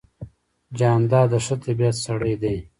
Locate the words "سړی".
2.05-2.33